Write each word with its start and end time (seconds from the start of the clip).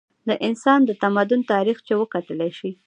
د 0.27 0.29
انسان 0.47 0.79
د 0.85 0.91
تمدن 1.03 1.41
تاریخ 1.53 1.77
چې 1.87 1.93
وکتلے 2.01 2.49
شي 2.57 2.71